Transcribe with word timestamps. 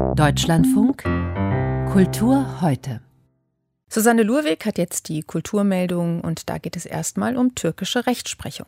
Deutschlandfunk 0.00 1.02
Kultur 1.92 2.60
heute. 2.60 3.00
Susanne 3.88 4.22
Lurweg 4.22 4.66
hat 4.66 4.78
jetzt 4.78 5.08
die 5.08 5.22
Kulturmeldung 5.22 6.20
und 6.20 6.48
da 6.48 6.58
geht 6.58 6.76
es 6.76 6.86
erstmal 6.86 7.36
um 7.36 7.54
türkische 7.54 8.06
Rechtsprechung. 8.06 8.66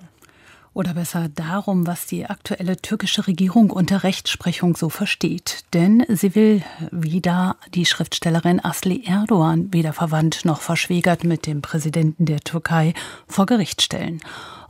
Oder 0.74 0.95
besser 0.95 1.29
darum, 1.29 1.87
was 1.87 2.06
die 2.06 2.24
aktuelle 2.24 2.79
türkische 2.79 3.26
Regierung 3.26 3.71
unter 3.71 4.04
Rechtsprechung 4.04 4.74
so 4.74 4.88
versteht. 4.88 5.64
Denn 5.74 6.03
sie 6.08 6.35
will 6.35 6.62
wieder 6.90 7.56
die 7.74 7.85
Schriftstellerin 7.85 8.64
Asli 8.64 9.04
Erdogan, 9.04 9.71
weder 9.71 9.92
verwandt 9.92 10.46
noch 10.46 10.63
verschwägert 10.63 11.24
mit 11.24 11.46
dem 11.46 11.60
Präsidenten 11.60 12.24
der 12.24 12.40
Türkei, 12.40 12.95
vor 13.27 13.45
Gericht 13.45 13.82
stellen. 13.82 14.21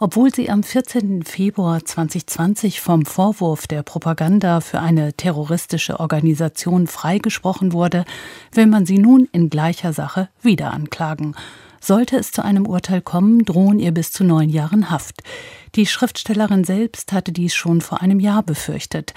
Obwohl 0.01 0.35
sie 0.35 0.51
am 0.51 0.65
14. 0.65 1.23
Februar 1.23 1.85
2020 1.85 2.81
vom 2.81 3.07
Vorwurf 3.07 3.69
der 3.69 3.85
Propaganda 3.85 4.61
für 4.61 4.81
eine 4.81 5.13
terroristische 5.13 6.01
Organisation 6.01 6.89
freigesprochen 6.89 7.73
wurde, 7.73 8.05
will 8.51 8.67
man 8.67 8.87
sie 8.87 8.99
nun 8.99 9.29
in 9.31 9.51
gleicher 9.51 9.93
Sache 9.93 10.29
wieder 10.41 10.73
anklagen. 10.73 11.37
Sollte 11.81 12.17
es 12.17 12.33
zu 12.33 12.45
einem 12.45 12.67
Urteil 12.67 13.01
kommen, 13.01 13.45
drohen 13.45 13.79
ihr 13.79 13.93
bis 13.93 14.11
zu 14.11 14.25
neun 14.25 14.49
Jahren 14.51 14.91
Haft. 14.91 15.23
Die 15.75 15.87
Schriftstellerin 15.87 16.65
selbst 16.65 17.13
hatte 17.13 17.33
dies 17.33 17.55
schon 17.55 17.81
vor 17.81 18.03
einem 18.03 18.21
Jahr 18.21 18.43
befürchtet, 18.43 19.15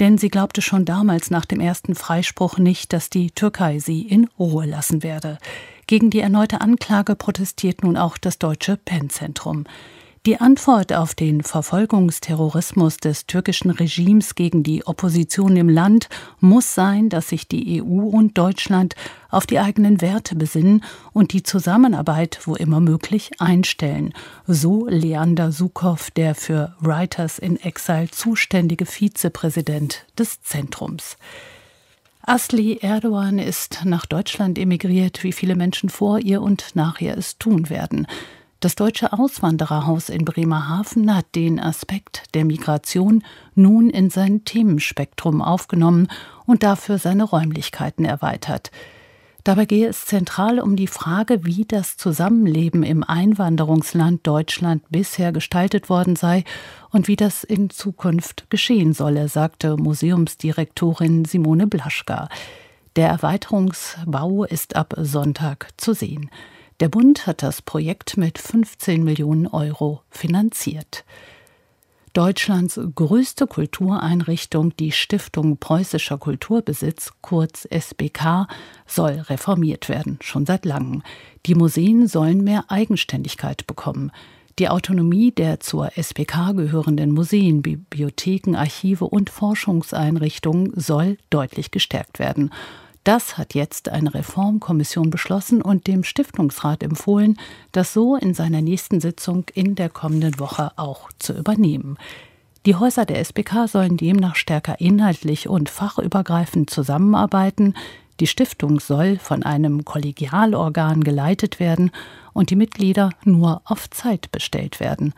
denn 0.00 0.16
sie 0.16 0.30
glaubte 0.30 0.62
schon 0.62 0.86
damals 0.86 1.30
nach 1.30 1.44
dem 1.44 1.60
ersten 1.60 1.94
Freispruch 1.94 2.56
nicht, 2.56 2.94
dass 2.94 3.10
die 3.10 3.30
Türkei 3.30 3.78
sie 3.78 4.02
in 4.02 4.26
Ruhe 4.38 4.64
lassen 4.64 5.02
werde. 5.02 5.36
Gegen 5.86 6.08
die 6.08 6.20
erneute 6.20 6.62
Anklage 6.62 7.14
protestiert 7.14 7.82
nun 7.82 7.98
auch 7.98 8.16
das 8.16 8.38
deutsche 8.38 8.78
PEN-Zentrum. 8.78 9.64
Die 10.28 10.38
Antwort 10.38 10.92
auf 10.92 11.14
den 11.14 11.42
Verfolgungsterrorismus 11.42 12.98
des 12.98 13.24
türkischen 13.24 13.70
Regimes 13.70 14.34
gegen 14.34 14.62
die 14.62 14.86
Opposition 14.86 15.56
im 15.56 15.70
Land 15.70 16.10
muss 16.38 16.74
sein, 16.74 17.08
dass 17.08 17.30
sich 17.30 17.48
die 17.48 17.82
EU 17.82 18.02
und 18.02 18.36
Deutschland 18.36 18.94
auf 19.30 19.46
die 19.46 19.58
eigenen 19.58 20.02
Werte 20.02 20.36
besinnen 20.36 20.84
und 21.14 21.32
die 21.32 21.44
Zusammenarbeit, 21.44 22.40
wo 22.44 22.56
immer 22.56 22.78
möglich, 22.78 23.30
einstellen. 23.38 24.12
So 24.46 24.86
Leander 24.86 25.50
Sukow, 25.50 26.10
der 26.10 26.34
für 26.34 26.76
Writers 26.78 27.38
in 27.38 27.58
Exile 27.58 28.10
zuständige 28.10 28.84
Vizepräsident 28.84 30.04
des 30.18 30.42
Zentrums. 30.42 31.16
Asli 32.20 32.80
Erdogan 32.82 33.38
ist 33.38 33.80
nach 33.86 34.04
Deutschland 34.04 34.58
emigriert, 34.58 35.24
wie 35.24 35.32
viele 35.32 35.56
Menschen 35.56 35.88
vor 35.88 36.18
ihr 36.18 36.42
und 36.42 36.72
nach 36.74 37.00
ihr 37.00 37.16
es 37.16 37.38
tun 37.38 37.70
werden. 37.70 38.06
Das 38.60 38.74
Deutsche 38.74 39.12
Auswandererhaus 39.12 40.08
in 40.08 40.24
Bremerhaven 40.24 41.14
hat 41.14 41.36
den 41.36 41.60
Aspekt 41.60 42.34
der 42.34 42.44
Migration 42.44 43.22
nun 43.54 43.88
in 43.88 44.10
sein 44.10 44.44
Themenspektrum 44.44 45.40
aufgenommen 45.40 46.08
und 46.44 46.64
dafür 46.64 46.98
seine 46.98 47.22
Räumlichkeiten 47.22 48.04
erweitert. 48.04 48.72
Dabei 49.44 49.64
gehe 49.64 49.86
es 49.86 50.06
zentral 50.06 50.58
um 50.58 50.74
die 50.74 50.88
Frage, 50.88 51.44
wie 51.44 51.66
das 51.66 51.96
Zusammenleben 51.96 52.82
im 52.82 53.04
Einwanderungsland 53.04 54.26
Deutschland 54.26 54.82
bisher 54.90 55.30
gestaltet 55.30 55.88
worden 55.88 56.16
sei 56.16 56.42
und 56.90 57.06
wie 57.06 57.14
das 57.16 57.44
in 57.44 57.70
Zukunft 57.70 58.50
geschehen 58.50 58.92
solle, 58.92 59.28
sagte 59.28 59.76
Museumsdirektorin 59.76 61.24
Simone 61.26 61.68
Blaschka. 61.68 62.28
Der 62.96 63.08
Erweiterungsbau 63.08 64.42
ist 64.42 64.74
ab 64.74 64.94
Sonntag 64.98 65.68
zu 65.76 65.92
sehen. 65.92 66.28
Der 66.80 66.88
Bund 66.88 67.26
hat 67.26 67.42
das 67.42 67.60
Projekt 67.60 68.16
mit 68.16 68.38
15 68.38 69.02
Millionen 69.02 69.48
Euro 69.48 70.02
finanziert. 70.10 71.04
Deutschlands 72.12 72.80
größte 72.94 73.48
Kultureinrichtung, 73.48 74.76
die 74.76 74.92
Stiftung 74.92 75.56
Preußischer 75.56 76.18
Kulturbesitz, 76.18 77.12
kurz 77.20 77.66
SBK, 77.68 78.46
soll 78.86 79.24
reformiert 79.28 79.88
werden, 79.88 80.18
schon 80.22 80.46
seit 80.46 80.64
langem. 80.64 81.02
Die 81.46 81.56
Museen 81.56 82.06
sollen 82.06 82.44
mehr 82.44 82.66
Eigenständigkeit 82.68 83.66
bekommen. 83.66 84.12
Die 84.60 84.68
Autonomie 84.68 85.32
der 85.32 85.58
zur 85.58 85.96
SBK 85.96 86.52
gehörenden 86.52 87.10
Museen, 87.10 87.60
Bibliotheken, 87.60 88.54
Archive 88.54 89.04
und 89.04 89.30
Forschungseinrichtungen 89.30 90.72
soll 90.76 91.18
deutlich 91.30 91.72
gestärkt 91.72 92.20
werden. 92.20 92.50
Das 93.04 93.38
hat 93.38 93.54
jetzt 93.54 93.88
eine 93.88 94.12
Reformkommission 94.12 95.10
beschlossen 95.10 95.62
und 95.62 95.86
dem 95.86 96.04
Stiftungsrat 96.04 96.82
empfohlen, 96.82 97.38
das 97.72 97.92
so 97.92 98.16
in 98.16 98.34
seiner 98.34 98.60
nächsten 98.60 99.00
Sitzung 99.00 99.46
in 99.54 99.74
der 99.74 99.88
kommenden 99.88 100.38
Woche 100.38 100.72
auch 100.76 101.08
zu 101.18 101.32
übernehmen. 101.32 101.96
Die 102.66 102.74
Häuser 102.74 103.06
der 103.06 103.20
SBK 103.20 103.66
sollen 103.66 103.96
demnach 103.96 104.36
stärker 104.36 104.80
inhaltlich 104.80 105.48
und 105.48 105.70
fachübergreifend 105.70 106.68
zusammenarbeiten. 106.68 107.74
Die 108.20 108.26
Stiftung 108.26 108.80
soll 108.80 109.16
von 109.18 109.42
einem 109.42 109.84
Kollegialorgan 109.84 111.02
geleitet 111.02 111.60
werden 111.60 111.92
und 112.32 112.50
die 112.50 112.56
Mitglieder 112.56 113.10
nur 113.24 113.62
auf 113.64 113.88
Zeit 113.88 114.30
bestellt 114.32 114.80
werden. 114.80 115.14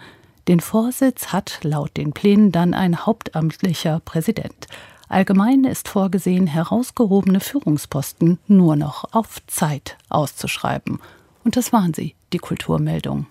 Den 0.48 0.60
Vorsitz 0.60 1.28
hat 1.28 1.60
laut 1.62 1.96
den 1.96 2.12
Plänen 2.12 2.52
dann 2.52 2.74
ein 2.74 3.04
hauptamtlicher 3.06 4.00
Präsident. 4.00 4.66
Allgemein 5.10 5.64
ist 5.64 5.88
vorgesehen, 5.88 6.46
herausgehobene 6.46 7.40
Führungsposten 7.40 8.38
nur 8.46 8.76
noch 8.76 9.12
auf 9.12 9.44
Zeit 9.48 9.98
auszuschreiben. 10.08 11.00
Und 11.42 11.56
das 11.56 11.72
waren 11.72 11.92
sie, 11.92 12.14
die 12.32 12.38
Kulturmeldung. 12.38 13.26